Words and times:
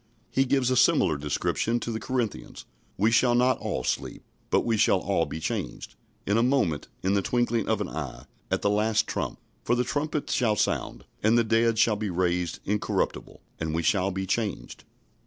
"He 0.31 0.45
gives 0.45 0.71
a 0.71 0.75
similar 0.75 1.15
description 1.15 1.79
to 1.81 1.91
the 1.91 1.99
Corinthians: 1.99 2.65
"We 2.97 3.11
shall 3.11 3.35
not 3.35 3.59
all 3.59 3.83
sleep, 3.83 4.23
but 4.49 4.61
we 4.61 4.75
shall 4.75 4.97
all 4.97 5.27
be 5.27 5.39
changed, 5.39 5.93
in 6.25 6.39
a 6.39 6.41
moment, 6.41 6.87
in 7.03 7.13
the 7.13 7.21
twinkling 7.21 7.69
of 7.69 7.81
an 7.81 7.87
eye, 7.89 8.25
at 8.49 8.63
the 8.63 8.69
last 8.71 9.05
trump: 9.05 9.37
for 9.63 9.75
the 9.75 9.83
trumpet 9.83 10.31
shall 10.31 10.55
sound, 10.55 11.05
and 11.21 11.37
the 11.37 11.43
dead 11.43 11.77
shall 11.77 11.97
be 11.97 12.09
raised 12.09 12.61
incorruptible, 12.65 13.41
and 13.59 13.75
we 13.75 13.83
shall 13.83 14.09
be 14.09 14.25
changed." 14.25 14.85